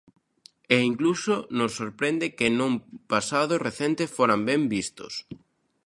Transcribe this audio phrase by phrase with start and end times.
[0.75, 2.73] E incluso nos sorprende que nun
[3.11, 5.13] pasado recente foran ben vistos.